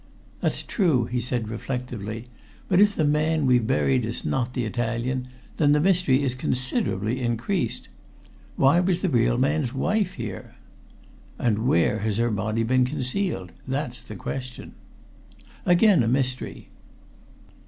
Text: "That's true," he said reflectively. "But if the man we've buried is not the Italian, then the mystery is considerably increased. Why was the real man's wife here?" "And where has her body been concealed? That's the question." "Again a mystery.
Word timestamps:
"That's 0.39 0.63
true," 0.63 1.05
he 1.05 1.21
said 1.21 1.47
reflectively. 1.47 2.27
"But 2.67 2.81
if 2.81 2.95
the 2.95 3.05
man 3.05 3.45
we've 3.45 3.67
buried 3.67 4.03
is 4.03 4.25
not 4.25 4.53
the 4.55 4.63
Italian, 4.65 5.27
then 5.57 5.73
the 5.73 5.79
mystery 5.79 6.23
is 6.23 6.33
considerably 6.33 7.21
increased. 7.21 7.87
Why 8.55 8.79
was 8.79 9.03
the 9.03 9.09
real 9.09 9.37
man's 9.37 9.75
wife 9.75 10.13
here?" 10.13 10.55
"And 11.37 11.67
where 11.67 11.99
has 11.99 12.17
her 12.17 12.31
body 12.31 12.63
been 12.63 12.83
concealed? 12.83 13.51
That's 13.67 14.01
the 14.01 14.15
question." 14.15 14.71
"Again 15.67 16.01
a 16.01 16.07
mystery. 16.07 16.69